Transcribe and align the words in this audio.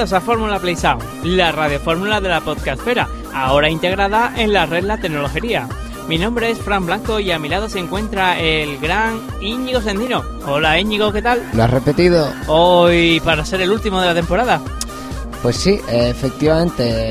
Bienvenidos 0.00 0.22
a 0.22 0.24
Fórmula 0.24 0.58
Play 0.58 0.76
Sound, 0.76 1.02
la 1.24 1.52
radiofórmula 1.52 2.22
de 2.22 2.30
la 2.30 2.40
podcastfera, 2.40 3.06
ahora 3.34 3.68
integrada 3.68 4.32
en 4.34 4.54
la 4.54 4.64
red 4.64 4.82
La 4.84 4.96
Tecnología. 4.96 5.68
Mi 6.08 6.16
nombre 6.16 6.50
es 6.50 6.56
Fran 6.56 6.86
Blanco 6.86 7.20
y 7.20 7.30
a 7.32 7.38
mi 7.38 7.50
lado 7.50 7.68
se 7.68 7.80
encuentra 7.80 8.40
el 8.40 8.78
gran 8.78 9.20
Íñigo 9.42 9.82
Sendino. 9.82 10.24
Hola 10.46 10.80
Íñigo, 10.80 11.12
¿qué 11.12 11.20
tal? 11.20 11.42
Lo 11.52 11.64
has 11.64 11.70
repetido. 11.70 12.32
Hoy 12.46 13.20
para 13.26 13.44
ser 13.44 13.60
el 13.60 13.70
último 13.70 14.00
de 14.00 14.06
la 14.06 14.14
temporada. 14.14 14.62
Pues 15.42 15.56
sí, 15.56 15.78
efectivamente, 15.90 17.10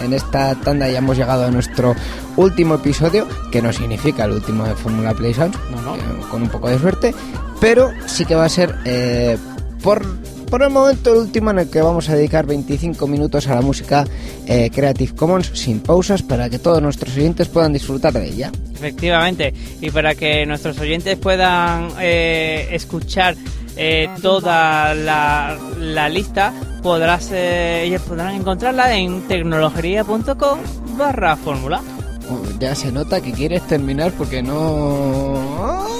en 0.00 0.12
esta 0.12 0.54
tanda 0.54 0.88
ya 0.88 0.98
hemos 0.98 1.16
llegado 1.16 1.44
a 1.44 1.50
nuestro 1.50 1.96
último 2.36 2.76
episodio, 2.76 3.26
que 3.50 3.60
no 3.60 3.72
significa 3.72 4.26
el 4.26 4.30
último 4.30 4.62
de 4.64 4.76
Fórmula 4.76 5.12
Play 5.12 5.34
Sound, 5.34 5.56
No, 5.74 5.82
no. 5.82 5.96
eh, 5.96 6.00
con 6.30 6.42
un 6.42 6.48
poco 6.50 6.68
de 6.68 6.78
suerte, 6.78 7.12
pero 7.60 7.90
sí 8.06 8.24
que 8.24 8.36
va 8.36 8.44
a 8.44 8.48
ser 8.48 8.76
eh, 8.84 9.36
por, 9.82 10.06
por 10.48 10.62
el 10.62 10.70
momento 10.70 11.12
el 11.12 11.18
último 11.18 11.50
en 11.50 11.60
el 11.60 11.70
que 11.70 11.82
vamos 11.82 12.08
a 12.08 12.14
dedicar 12.14 12.46
25 12.46 13.06
minutos 13.06 13.46
a 13.48 13.54
la 13.54 13.60
música 13.60 14.04
eh, 14.46 14.70
Creative 14.72 15.14
Commons 15.14 15.50
sin 15.54 15.80
pausas 15.80 16.22
para 16.22 16.48
que 16.48 16.58
todos 16.58 16.82
nuestros 16.82 17.16
oyentes 17.16 17.48
puedan 17.48 17.72
disfrutar 17.72 18.12
de 18.12 18.26
ella. 18.26 18.52
Efectivamente, 18.74 19.52
y 19.80 19.90
para 19.90 20.14
que 20.14 20.46
nuestros 20.46 20.78
oyentes 20.78 21.16
puedan 21.18 21.90
eh, 22.00 22.68
escuchar 22.72 23.36
eh, 23.76 24.08
toda 24.22 24.94
la, 24.94 25.58
la 25.78 26.08
lista, 26.08 26.52
podrás, 26.82 27.30
ellos 27.32 28.02
podrán 28.02 28.34
encontrarla 28.34 28.96
en 28.96 29.22
tecnologería.com 29.28 30.58
barra 30.96 31.36
fórmula. 31.36 31.80
Ya 32.58 32.74
se 32.74 32.92
nota 32.92 33.20
que 33.20 33.32
quieres 33.32 33.66
terminar 33.66 34.12
porque 34.12 34.42
no... 34.42 35.97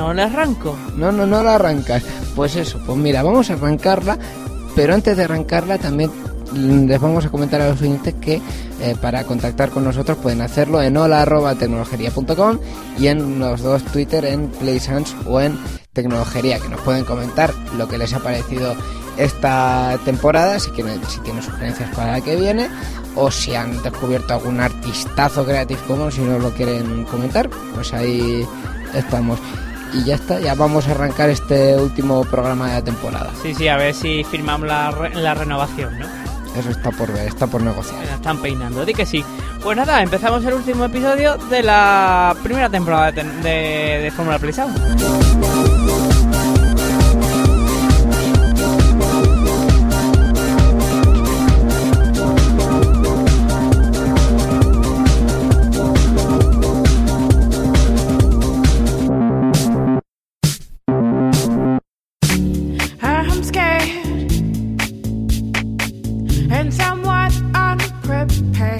No 0.00 0.14
le 0.14 0.22
arranco. 0.22 0.78
No, 0.96 1.12
no, 1.12 1.26
no 1.26 1.42
la 1.42 1.56
arrancas. 1.56 2.02
Pues 2.34 2.56
eso, 2.56 2.80
pues 2.86 2.96
mira, 2.96 3.22
vamos 3.22 3.50
a 3.50 3.52
arrancarla, 3.52 4.18
pero 4.74 4.94
antes 4.94 5.14
de 5.14 5.24
arrancarla 5.24 5.76
también 5.76 6.10
les 6.54 6.98
vamos 6.98 7.26
a 7.26 7.28
comentar 7.28 7.60
a 7.60 7.68
los 7.68 7.82
oyentes 7.82 8.14
que 8.14 8.40
eh, 8.80 8.96
para 8.98 9.24
contactar 9.24 9.68
con 9.68 9.84
nosotros 9.84 10.16
pueden 10.16 10.40
hacerlo 10.40 10.80
en 10.80 10.96
hola.tecnologería.com 10.96 12.58
y 12.98 13.08
en 13.08 13.40
los 13.40 13.60
dos 13.60 13.84
Twitter 13.84 14.24
en 14.24 14.48
PlaySans 14.48 15.14
o 15.26 15.38
en 15.38 15.58
Tecnologería, 15.92 16.58
que 16.60 16.70
nos 16.70 16.80
pueden 16.80 17.04
comentar 17.04 17.52
lo 17.76 17.86
que 17.86 17.98
les 17.98 18.14
ha 18.14 18.20
parecido 18.20 18.74
esta 19.18 19.98
temporada, 20.06 20.58
si, 20.60 20.70
quieren, 20.70 20.98
si 21.10 21.20
tienen 21.20 21.42
sugerencias 21.42 21.94
para 21.94 22.12
la 22.12 22.20
que 22.22 22.36
viene, 22.36 22.70
o 23.16 23.30
si 23.30 23.54
han 23.54 23.82
descubierto 23.82 24.32
algún 24.32 24.60
artistazo 24.60 25.44
Creative 25.44 25.80
Commons 25.86 26.16
y 26.16 26.22
nos 26.22 26.42
lo 26.42 26.52
quieren 26.52 27.04
comentar, 27.04 27.50
pues 27.74 27.92
ahí 27.92 28.46
estamos. 28.94 29.38
Y 29.92 30.04
ya 30.04 30.14
está, 30.14 30.38
ya 30.40 30.54
vamos 30.54 30.86
a 30.88 30.92
arrancar 30.92 31.30
este 31.30 31.76
último 31.76 32.24
programa 32.24 32.68
de 32.68 32.74
la 32.74 32.82
temporada. 32.84 33.30
Sí, 33.42 33.54
sí, 33.54 33.68
a 33.68 33.76
ver 33.76 33.92
si 33.94 34.22
firmamos 34.24 34.68
la, 34.68 34.90
re- 34.90 35.14
la 35.14 35.34
renovación, 35.34 35.98
¿no? 35.98 36.06
Eso 36.56 36.70
está 36.70 36.90
por 36.90 37.12
ver, 37.12 37.28
está 37.28 37.46
por 37.46 37.62
negociar. 37.62 38.00
Me 38.00 38.06
la 38.06 38.14
están 38.14 38.38
peinando, 38.42 38.84
di 38.84 38.92
que 38.94 39.06
sí. 39.06 39.24
Pues 39.62 39.76
nada, 39.76 40.02
empezamos 40.02 40.44
el 40.44 40.54
último 40.54 40.84
episodio 40.84 41.36
de 41.48 41.62
la 41.62 42.34
primera 42.42 42.68
temporada 42.68 43.12
de, 43.12 43.22
de 43.22 44.10
Fórmula 44.14 44.38
Play 44.38 44.52
Sound. 44.52 44.76
And 66.60 66.74
somewhat 66.74 67.32
unprepared. 67.54 68.79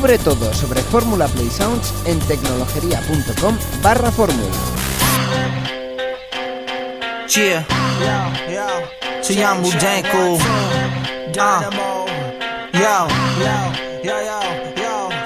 Descubre 0.00 0.24
todo 0.24 0.54
sobre 0.54 0.80
Fórmula 0.80 1.28
Play 1.28 1.50
Sounds 1.50 1.92
en 2.06 2.18
tecnologería.com 2.20 3.54
barra 3.82 4.10
fórmula. 4.10 4.48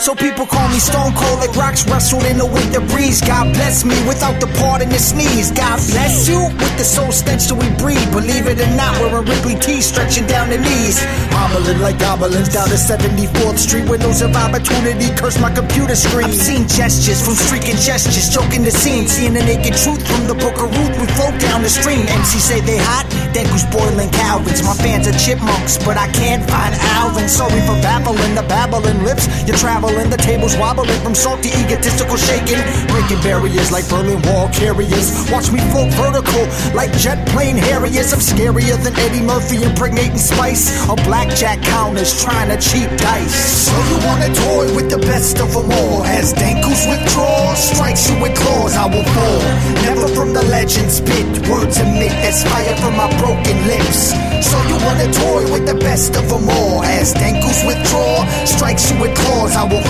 So 0.05 0.15
people 0.15 0.45
call 0.45 0.69
me 0.69 0.77
Stone 0.77 1.17
Cold 1.17 1.41
like 1.41 1.57
rocks 1.57 1.89
wrestled 1.89 2.29
in 2.29 2.37
the 2.37 2.45
winter 2.45 2.85
breeze. 2.93 3.25
God 3.25 3.57
bless 3.57 3.89
me 3.89 3.97
without 4.05 4.37
the 4.37 4.53
part 4.61 4.85
in 4.85 4.93
the 4.93 5.01
sneeze. 5.01 5.49
God 5.49 5.81
bless 5.81 6.29
you 6.29 6.45
with 6.61 6.77
the 6.77 6.85
soul 6.85 7.09
stench 7.09 7.49
that 7.49 7.57
we 7.57 7.73
breathe. 7.81 8.05
Believe 8.13 8.45
it 8.45 8.61
or 8.61 8.69
not, 8.77 8.93
we're 9.01 9.17
a 9.17 9.25
Wrigley 9.25 9.57
T 9.57 9.81
stretching 9.81 10.29
down 10.29 10.53
the 10.53 10.61
knees. 10.61 11.01
Hobbling 11.33 11.81
like 11.81 11.97
goblins 11.97 12.53
down 12.53 12.69
to 12.69 12.77
74th 12.77 13.57
Street. 13.57 13.89
Windows 13.89 14.21
of 14.21 14.37
opportunity 14.37 15.09
curse 15.17 15.41
my 15.41 15.49
computer 15.49 15.97
screen. 15.97 16.29
I've 16.29 16.37
seen 16.37 16.69
gestures 16.69 17.25
from 17.25 17.41
streaking 17.41 17.81
gestures, 17.81 18.29
choking 18.29 18.61
the 18.61 18.77
scene. 18.77 19.09
Seeing 19.09 19.33
the 19.33 19.41
naked 19.41 19.73
truth 19.73 20.05
from 20.05 20.29
the 20.29 20.37
book 20.37 20.61
of 20.61 20.69
Ruth. 20.69 21.01
We 21.01 21.09
float 21.17 21.41
down 21.41 21.65
the 21.65 21.73
stream. 21.73 22.05
MC 22.13 22.45
say 22.45 22.61
they 22.61 22.77
hot, 22.77 23.09
then 23.33 23.49
who's 23.49 23.65
boiling 23.73 24.13
Calvins. 24.13 24.61
My 24.69 24.77
fans 24.77 25.09
are 25.09 25.17
chipmunks, 25.17 25.81
but 25.81 25.97
I 25.97 26.13
can't 26.13 26.45
find 26.45 26.77
Alvin. 26.93 27.25
Sorry 27.25 27.65
for 27.65 27.81
babbling 27.81 28.37
the 28.37 28.45
babbling 28.53 29.01
lips. 29.01 29.25
You 29.49 29.57
travel 29.57 29.94
wobbling, 29.95 30.11
the 30.11 30.17
tables 30.17 30.57
wobbling 30.57 31.01
from 31.01 31.15
salty 31.15 31.51
egotistical 31.51 32.17
shaking, 32.17 32.59
breaking 32.89 33.21
barriers 33.23 33.71
like 33.71 33.89
Berlin 33.89 34.21
Wall 34.23 34.49
carriers. 34.49 35.31
Watch 35.31 35.51
me 35.53 35.61
float 35.71 35.93
vertical 35.95 36.45
like 36.75 36.93
jet 36.93 37.27
plane 37.29 37.57
harriers. 37.57 38.13
I'm 38.13 38.21
scarier 38.21 38.77
than 38.83 38.95
Eddie 38.97 39.23
Murphy 39.23 39.63
impregnating 39.63 40.19
spice. 40.19 40.89
Or 40.89 40.97
blackjack 40.97 41.63
counters 41.63 42.23
trying 42.23 42.49
to 42.49 42.59
cheat 42.61 42.91
dice. 42.99 43.71
So 43.71 43.75
you 43.91 43.99
want 44.07 44.23
a 44.23 44.31
toy 44.35 44.75
with 44.75 44.91
the 44.91 44.99
best 44.99 45.41
of 45.41 45.53
them 45.53 45.71
all? 45.71 46.05
As 46.05 46.33
Dankus 46.35 46.89
withdraws, 46.91 47.59
strikes 47.59 48.11
you 48.11 48.21
with 48.21 48.37
claws, 48.37 48.77
I 48.77 48.87
will 48.87 49.07
fall. 49.15 49.41
Never 49.83 50.09
from 50.09 50.33
the 50.33 50.43
legends 50.45 50.99
spit 50.99 51.49
words 51.49 51.79
emit 51.79 52.13
as 52.13 52.43
fire 52.45 52.77
from 52.77 52.97
my 52.97 53.09
broken 53.19 53.57
lips. 53.67 54.13
So 54.45 54.57
you 54.69 54.77
want 54.85 55.01
a 55.01 55.11
toy 55.13 55.53
with 55.53 55.67
the 55.67 55.75
best 55.75 56.17
of 56.17 56.29
them 56.29 56.49
all? 56.49 56.83
As 56.83 57.15
Dankus 57.15 57.67
withdraw, 57.67 58.25
strikes 58.45 58.91
you 58.91 59.01
with 59.01 59.17
claws, 59.17 59.57
I 59.57 59.65
will 59.65 59.84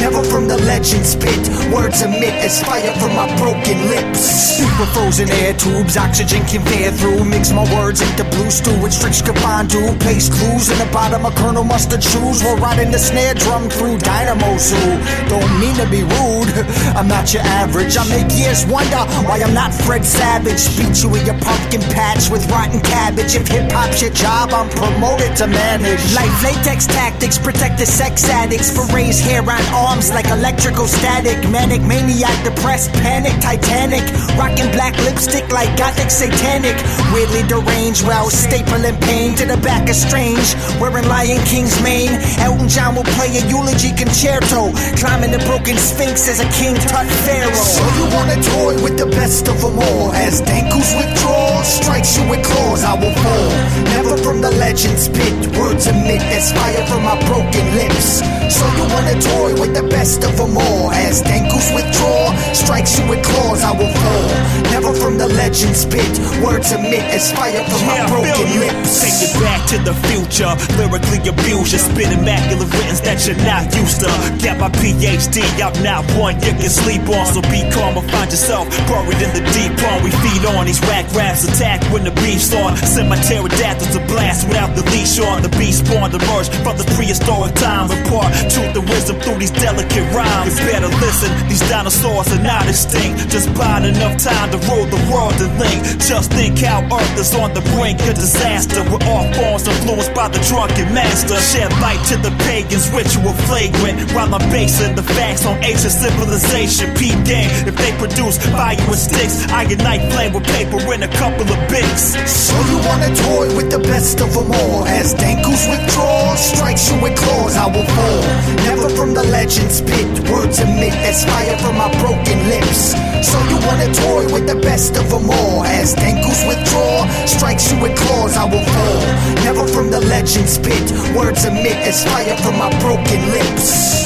Never 0.00 0.22
from 0.24 0.48
the 0.48 0.58
legend 0.66 1.06
spit. 1.06 1.48
Words 1.72 2.02
emit 2.02 2.34
as 2.42 2.62
fire 2.62 2.92
from 2.98 3.14
my 3.14 3.28
broken 3.38 3.78
lips. 3.88 4.20
Super 4.58 4.86
frozen 4.92 5.30
air 5.30 5.54
tubes, 5.54 5.96
oxygen 5.96 6.44
can 6.46 6.62
fare 6.66 6.90
through. 6.90 7.24
Mix 7.24 7.52
my 7.52 7.62
words 7.74 8.00
into 8.00 8.24
blue 8.24 8.50
stew 8.50 8.74
with 8.82 8.92
strict 8.92 9.22
do. 9.68 9.82
Place 9.98 10.28
clues 10.28 10.70
in 10.70 10.78
the 10.78 10.90
bottom 10.92 11.24
of 11.24 11.34
Colonel 11.36 11.64
Mustard 11.64 12.02
shoes. 12.02 12.42
We're 12.42 12.56
riding 12.56 12.90
the 12.90 12.98
snare 12.98 13.34
drum 13.34 13.70
through 13.70 13.98
dynamos 13.98 14.70
who 14.70 14.98
don't 15.28 15.52
mean 15.60 15.76
to 15.76 15.86
be 15.88 16.02
rude. 16.02 16.50
I'm 16.98 17.08
not 17.08 17.32
your 17.32 17.42
average. 17.42 17.96
I 17.96 18.04
make 18.08 18.30
years 18.36 18.66
wonder 18.66 19.02
why 19.26 19.40
I'm 19.40 19.54
not 19.54 19.72
Fred 19.72 20.04
Savage. 20.04 20.66
Beat 20.76 21.02
you 21.02 21.14
in 21.14 21.26
your 21.26 21.38
pumpkin 21.38 21.82
patch 21.94 22.30
with 22.30 22.50
rotten 22.50 22.80
cabbage. 22.80 23.34
If 23.34 23.46
hip 23.46 23.70
hop's 23.70 24.02
your 24.02 24.12
job, 24.12 24.50
I'm 24.52 24.68
promoted 24.70 25.36
to 25.36 25.46
manage. 25.46 26.02
Life 26.14 26.42
latex 26.42 26.86
tactics 26.86 27.38
protect 27.38 27.78
the 27.78 27.86
sex 27.86 28.28
addicts 28.28 28.70
for 28.74 28.84
raise 29.12 29.20
hair 29.20 29.42
on 29.42 29.62
arms 29.74 30.10
like 30.10 30.26
electrical 30.26 30.86
static. 30.86 31.36
Manic, 31.50 31.82
maniac, 31.82 32.36
depressed, 32.44 32.92
panic, 33.04 33.32
titanic. 33.40 34.02
Rocking 34.38 34.70
black 34.72 34.96
lipstick 35.04 35.50
like 35.52 35.68
gothic 35.76 36.10
satanic. 36.10 36.76
Weirdly 37.12 37.42
deranged 37.48 38.06
while 38.06 38.30
stapling 38.30 38.98
pain 39.02 39.34
to 39.36 39.44
the 39.44 39.58
back 39.58 39.88
of 39.88 39.96
strange. 39.96 40.54
Wearing 40.80 41.06
Lion 41.08 41.42
King's 41.44 41.76
mane. 41.82 42.14
Elton 42.38 42.68
John 42.68 42.94
will 42.94 43.08
play 43.18 43.28
a 43.36 43.42
eulogy 43.48 43.92
concerto. 43.92 44.72
Climbing 44.96 45.32
the 45.32 45.42
broken 45.44 45.76
sphinx 45.76 46.28
as 46.28 46.40
a 46.40 46.48
king 46.56 46.74
tut 46.88 47.06
pharaoh. 47.28 47.52
So 47.52 47.84
you 47.98 48.06
want 48.16 48.32
a 48.32 48.38
toy 48.40 48.74
with 48.82 48.96
the 48.96 49.06
best 49.06 49.48
of 49.48 49.60
them 49.60 49.78
all. 49.78 50.12
As 50.12 50.40
Dankus 50.40 50.96
withdraws, 50.96 51.68
strikes 51.68 52.16
you 52.16 52.24
with 52.30 52.44
claws, 52.44 52.84
I 52.84 52.94
will 52.96 53.14
fall. 53.20 53.50
Never 53.92 54.16
from 54.24 54.40
the 54.40 54.52
legends 54.52 55.04
spit. 55.04 55.34
Words 55.58 55.86
emit 55.86 56.22
as 56.32 56.52
fire 56.52 56.86
from 56.86 57.02
my 57.04 57.16
broken 57.28 57.66
lips. 57.76 58.41
So 58.50 58.64
you 58.76 58.84
want 58.90 59.06
a 59.06 59.16
toy 59.20 59.52
with 59.60 59.74
the 59.74 59.86
best 59.88 60.24
of 60.24 60.36
them 60.36 60.56
all. 60.56 60.90
As 60.90 61.22
Dankus 61.22 61.74
withdraw, 61.74 62.34
strikes 62.52 62.98
you 62.98 63.08
with 63.08 63.22
claws, 63.24 63.62
I 63.62 63.72
will 63.72 63.92
fall. 63.92 64.28
Never 64.72 64.92
from 64.94 65.18
the 65.18 65.28
legend 65.28 65.76
spit. 65.76 66.08
Words 66.42 66.72
emit 66.72 67.04
as 67.12 67.30
fire 67.32 67.62
from 67.68 67.86
my 67.86 67.96
Yeah, 67.96 68.06
I 68.06 68.10
broken 68.10 68.48
lips. 68.60 69.02
Take 69.02 69.20
it 69.28 69.34
back 69.42 69.66
to 69.68 69.78
the 69.78 69.94
future. 70.08 70.52
Lyrically 70.78 71.20
abuse 71.28 71.72
you. 71.72 71.78
Spit 71.78 72.12
immaculate 72.12 72.72
writtens 72.72 73.00
that 73.02 73.26
you're 73.26 73.38
not 73.44 73.68
used 73.74 74.00
to. 74.00 74.10
Get 74.38 74.58
my 74.58 74.70
PhD, 74.70 75.42
I'm 75.60 75.76
not 75.82 76.04
one 76.18 76.36
you 76.42 76.52
can 76.56 76.70
sleep 76.70 77.06
on. 77.08 77.26
So 77.26 77.42
be 77.52 77.62
calm 77.70 77.96
or 77.96 78.06
find 78.08 78.30
yourself 78.30 78.68
buried 78.88 79.20
in 79.20 79.30
the 79.36 79.44
deep 79.52 79.72
pond. 79.78 80.04
We 80.04 80.10
feed 80.22 80.44
on 80.56 80.66
these 80.66 80.80
whack 80.88 81.06
raps, 81.14 81.44
attack 81.44 81.84
when 81.92 82.04
the 82.04 82.14
beef's 82.22 82.52
on. 82.54 82.76
Send 82.76 83.08
my 83.08 83.16
pterodactyls 83.16 83.92
to 83.92 84.00
blast 84.06 84.48
without 84.48 84.74
the 84.74 84.84
leash 84.90 85.18
on. 85.20 85.42
The 85.42 85.52
beast 85.60 85.86
spawned 85.86 86.14
emerged 86.14 86.54
from 86.64 86.76
the 86.76 86.86
prehistoric 86.94 87.54
time. 87.54 87.90
Impart 87.90 88.32
truth 88.48 88.74
and 88.76 88.88
wisdom 88.88 89.20
through 89.20 89.38
these 89.38 89.50
delicate 89.50 90.06
rhymes. 90.14 90.56
Better 90.60 90.88
listen, 91.02 91.30
these 91.48 91.62
dinosaurs 91.68 92.32
are 92.32 92.42
not 92.42 92.66
extinct. 92.68 93.28
Just 93.28 93.52
buying 93.54 93.84
enough 93.84 94.16
time 94.18 94.50
to 94.50 94.58
rule 94.70 94.86
the 94.86 95.00
world 95.12 95.34
and 95.38 95.52
link. 95.58 95.80
Just 96.00 96.32
think 96.32 96.58
how 96.58 96.82
Earth 96.88 97.18
is 97.18 97.34
on 97.34 97.54
the 97.54 97.62
brink 97.74 98.00
of 98.08 98.14
disaster. 98.14 98.82
We're 98.90 99.04
all 99.06 99.26
forms 99.34 99.66
influenced 99.68 100.14
by 100.14 100.28
the 100.28 100.40
drunken 100.48 100.92
master. 100.94 101.36
Shed 101.38 101.70
light 101.80 102.02
to 102.08 102.16
the 102.16 102.32
pagans, 102.46 102.88
ritual 102.90 103.34
flagrant. 103.46 104.10
While 104.12 104.34
I'm 104.34 104.44
basing 104.50 104.94
the 104.94 105.02
facts 105.02 105.46
on 105.46 105.62
ancient 105.62 105.92
civilization. 105.92 106.94
Peep 106.94 107.18
game, 107.24 107.50
if 107.66 107.76
they 107.76 107.92
produce 107.98 108.38
fire 108.52 108.76
with 108.88 108.98
sticks, 108.98 109.46
I 109.48 109.64
ignite 109.64 110.12
flame 110.12 110.32
with 110.32 110.44
paper 110.44 110.78
and 110.92 111.04
a 111.04 111.12
couple 111.18 111.46
of 111.46 111.58
bits. 111.68 112.14
So 112.28 112.54
you 112.70 112.78
want 112.88 113.02
a 113.02 113.10
toy 113.14 113.56
with 113.56 113.70
the 113.70 113.78
best 113.78 114.20
of 114.20 114.32
them 114.34 114.50
all. 114.52 114.86
As 114.86 115.14
Dankus 115.14 115.68
withdraws, 115.70 116.40
strikes 116.40 116.90
you 116.90 117.00
with 117.02 117.16
claws, 117.16 117.56
I 117.56 117.66
will 117.66 117.86
fall. 117.96 118.21
Never 118.64 118.88
from 118.90 119.14
the 119.14 119.24
legend 119.24 119.70
spit. 119.70 120.06
Words 120.30 120.60
emit 120.60 120.94
as 121.08 121.24
fire 121.24 121.56
from 121.58 121.76
my 121.76 121.90
broken 122.00 122.38
lips. 122.48 122.94
So 123.26 123.38
you 123.50 123.58
wanna 123.66 123.92
toy 123.94 124.32
with 124.32 124.46
the 124.46 124.58
best 124.60 124.96
of 124.96 125.08
them 125.10 125.30
all. 125.30 125.64
As 125.64 125.94
Dankus 125.94 126.46
withdraw, 126.46 127.06
strikes 127.26 127.70
you 127.70 127.80
with 127.80 127.96
claws, 127.96 128.36
I 128.36 128.44
will 128.44 128.66
fall. 128.74 129.00
Never 129.44 129.66
from 129.66 129.90
the 129.90 130.00
legend 130.00 130.48
spit. 130.48 130.86
Words 131.16 131.44
emit 131.44 131.76
as 131.88 132.04
fire 132.04 132.36
from 132.38 132.58
my 132.58 132.70
broken 132.80 133.20
lips. 133.30 134.02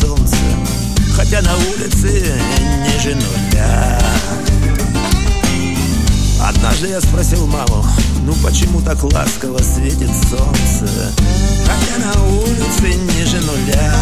Солнце, 0.00 0.36
хотя 1.14 1.40
на 1.42 1.54
улице 1.56 2.34
ниже 2.84 3.14
нуля. 3.14 3.98
Однажды 6.40 6.88
я 6.88 7.00
спросил 7.00 7.46
маму, 7.46 7.84
ну 8.24 8.34
почему 8.42 8.80
так 8.80 9.02
ласково 9.04 9.58
светит 9.58 10.10
солнце, 10.28 11.12
хотя 11.64 12.04
на 12.04 12.24
улице 12.24 12.94
ниже 12.94 13.40
нуля. 13.40 13.94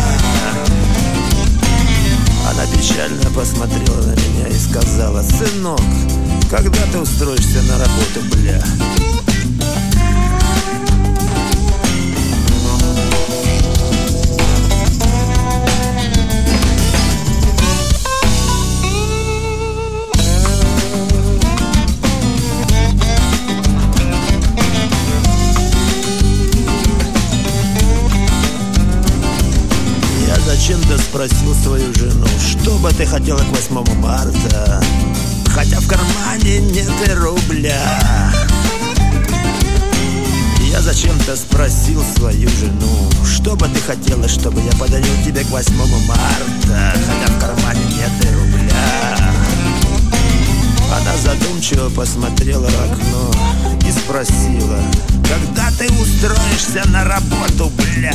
Она 2.50 2.66
печально 2.66 3.30
посмотрела 3.30 4.02
на 4.02 4.12
меня 4.12 4.48
и 4.48 4.58
сказала, 4.58 5.22
сынок, 5.22 5.80
когда 6.50 6.80
ты 6.92 6.98
устроишься 6.98 7.62
на 7.62 7.78
работу, 7.78 8.20
бля? 8.32 8.62
Что 32.38 32.78
бы 32.78 32.92
ты 32.92 33.04
хотела 33.04 33.38
к 33.38 33.48
8 33.48 34.00
марта? 34.00 34.80
Хотя 35.48 35.80
в 35.80 35.88
кармане 35.88 36.60
нет 36.60 36.88
и 37.08 37.12
рубля 37.12 38.32
Я 40.70 40.80
зачем-то 40.80 41.34
спросил 41.36 42.04
свою 42.16 42.48
жену 42.48 43.10
Что 43.26 43.56
бы 43.56 43.66
ты 43.68 43.80
хотела, 43.80 44.28
чтобы 44.28 44.60
я 44.60 44.70
подарил 44.78 45.12
тебе 45.24 45.42
к 45.42 45.48
8 45.48 45.74
марта 46.06 46.94
Хотя 46.94 47.32
в 47.32 47.40
кармане 47.40 47.84
нет 47.86 48.24
и 48.24 48.34
рубля 48.34 49.32
Она 50.94 51.16
задумчиво 51.16 51.88
посмотрела 51.90 52.68
в 52.68 52.92
окно 52.92 53.32
И 53.84 53.90
спросила 53.90 54.78
Когда 55.28 55.70
ты 55.76 55.86
устроишься 55.92 56.88
на 56.88 57.04
работу, 57.04 57.72
бля? 57.76 58.14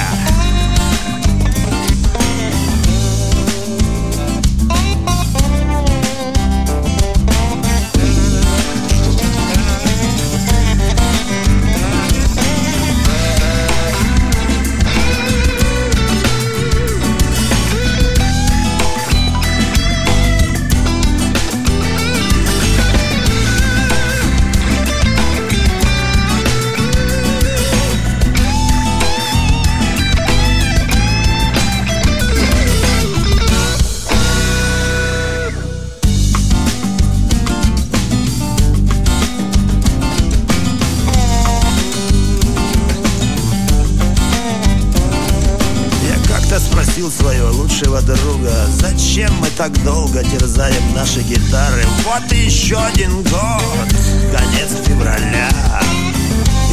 Лучшего 47.76 48.02
друга. 48.02 48.52
Зачем 48.80 49.34
мы 49.42 49.50
так 49.58 49.72
долго 49.84 50.24
терзаем 50.24 50.82
наши 50.94 51.22
гитары? 51.22 51.84
Вот 52.06 52.32
еще 52.32 52.78
один 52.78 53.22
год, 53.24 53.88
конец 54.32 54.86
февраля. 54.86 55.50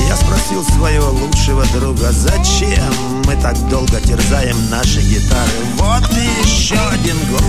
Я 0.08 0.16
спросил 0.16 0.64
своего 0.64 1.10
лучшего 1.10 1.64
друга 1.74 2.12
Зачем 2.12 2.92
мы 3.24 3.34
так 3.36 3.56
долго 3.68 4.00
терзаем 4.00 4.56
наши 4.70 5.00
гитары? 5.00 5.50
Вот 5.76 6.08
еще 6.44 6.78
один 6.92 7.16
год, 7.30 7.42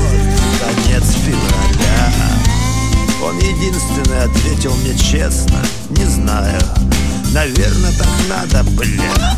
конец 0.59 1.03
февраля. 1.11 2.11
Он 3.23 3.37
единственный 3.37 4.23
ответил 4.23 4.73
мне 4.77 4.97
честно 4.97 5.59
Не 5.91 6.05
знаю, 6.05 6.59
наверное 7.33 7.91
так 7.97 8.09
надо, 8.29 8.63
бля 8.71 9.37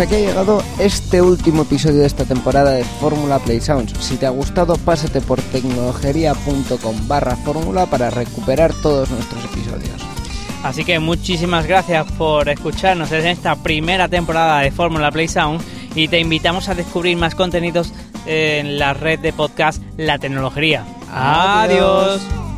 hasta 0.00 0.16
aquí 0.16 0.24
ha 0.24 0.28
llegado 0.28 0.62
este 0.78 1.20
último 1.20 1.62
episodio 1.62 2.00
de 2.00 2.06
esta 2.06 2.24
temporada 2.24 2.70
de 2.70 2.84
Fórmula 2.84 3.38
Play 3.38 3.60
Sounds. 3.60 3.92
Si 4.00 4.16
te 4.16 4.24
ha 4.24 4.30
gustado, 4.30 4.76
pásate 4.78 5.20
por 5.20 5.42
tecnologería.com 5.42 7.06
barra 7.06 7.36
fórmula 7.36 7.84
para 7.84 8.08
recuperar 8.08 8.72
todos 8.72 9.10
nuestros 9.10 9.44
episodios. 9.44 10.00
Así 10.62 10.86
que 10.86 10.98
muchísimas 11.00 11.66
gracias 11.66 12.10
por 12.12 12.48
escucharnos 12.48 13.12
en 13.12 13.26
esta 13.26 13.56
primera 13.56 14.08
temporada 14.08 14.60
de 14.60 14.70
Fórmula 14.70 15.10
Play 15.10 15.28
Sound 15.28 15.60
y 15.94 16.08
te 16.08 16.18
invitamos 16.18 16.70
a 16.70 16.74
descubrir 16.74 17.18
más 17.18 17.34
contenidos 17.34 17.92
en 18.24 18.78
la 18.78 18.94
red 18.94 19.18
de 19.18 19.34
podcast 19.34 19.82
La 19.98 20.18
Tecnología. 20.18 20.82
Adiós. 21.12 22.22
Adiós. 22.22 22.49